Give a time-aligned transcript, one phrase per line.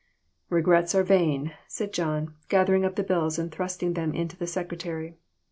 [0.49, 5.19] "Regrets are vain," said John, gathering up the bills and thrusting them into the secretary.